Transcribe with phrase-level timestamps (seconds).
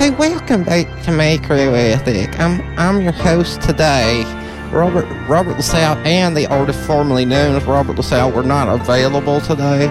[0.00, 2.40] Hey, welcome back to Macro Ethic.
[2.40, 4.22] I'm I'm your host today.
[4.72, 9.88] Robert Robert LaSalle and the artist formerly known as Robert LaSalle were not available today.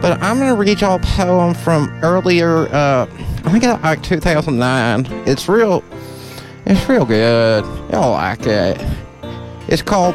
[0.00, 3.08] But I'm gonna read y'all a poem from earlier uh
[3.44, 5.06] I think it's like 2009.
[5.26, 5.82] It's real
[6.64, 7.64] it's real good.
[7.90, 8.80] Y'all like it.
[9.66, 10.14] It's called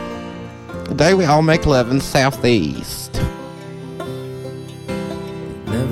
[0.86, 3.22] The Day We All Make Love in Southeast.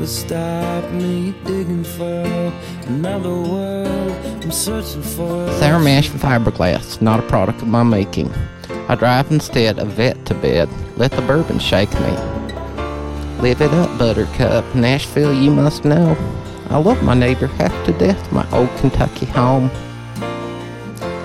[0.05, 2.21] Never stop me digging for
[2.85, 4.11] another world.
[4.43, 5.51] I'm searching for.
[5.53, 8.31] Sour mash fiberglass, not a product of my making.
[8.87, 10.69] I drive instead a vet to bed.
[10.95, 12.11] Let the bourbon shake me.
[13.41, 14.75] Live it up, Buttercup.
[14.75, 16.15] Nashville, you must know.
[16.69, 19.71] I love my neighbor half to death, my old Kentucky home.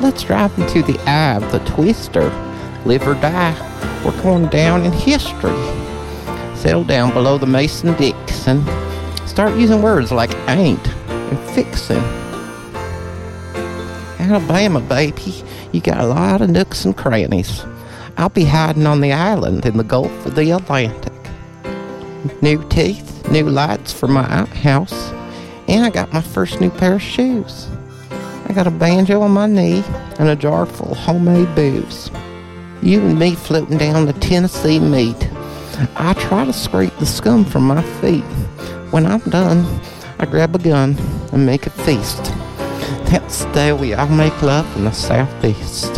[0.00, 2.30] Let's drive into the eye of the twister.
[2.86, 4.02] Live or die.
[4.06, 5.89] We're going down in history.
[6.60, 8.62] Settle down below the Mason Dixon.
[9.26, 11.96] Start using words like ain't and fixin'.
[14.18, 15.42] Alabama, baby,
[15.72, 17.64] you got a lot of nooks and crannies.
[18.18, 21.14] I'll be hiding on the island in the Gulf of the Atlantic.
[22.42, 25.12] New teeth, new lights for my outhouse,
[25.66, 27.68] and I got my first new pair of shoes.
[28.46, 29.82] I got a banjo on my knee
[30.18, 32.10] and a jar full of homemade booze.
[32.82, 35.29] You and me floating down the Tennessee meat.
[35.96, 38.24] I try to scrape the scum from my feet.
[38.90, 39.80] When I'm done,
[40.18, 40.96] I grab a gun
[41.32, 42.22] and make a feast.
[43.10, 45.94] That's the day we all make love in the southeast.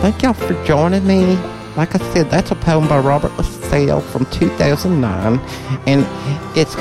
[0.00, 1.36] Thank y'all for joining me.
[1.76, 5.38] Like I said, that's a poem by Robert LaSalle from 2009,
[5.86, 6.06] and
[6.56, 6.74] it's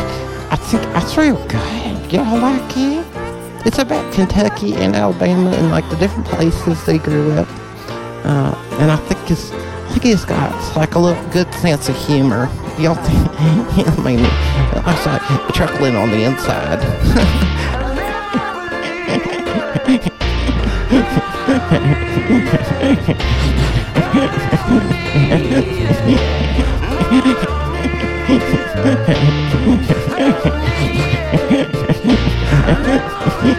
[0.52, 2.12] I think it's real good.
[2.14, 3.06] Y'all like it?
[3.68, 7.48] It's about Kentucky and Alabama and like the different places they grew up,
[8.26, 9.52] uh, and I think it's
[9.90, 12.50] Think it's got like a little good sense of humor.
[12.78, 13.88] Y'all think?
[13.88, 16.80] I mean, I was like chuckling on the inside.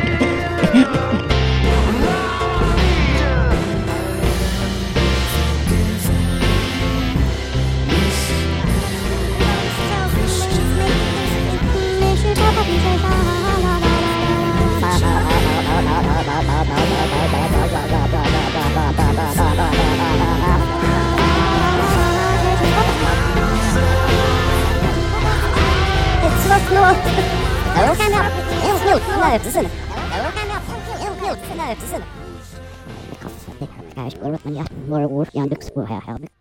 [34.07, 34.65] Ich bin nicht mehr
[35.01, 36.34] so gut wie ein Dix vorher, Herr Dix.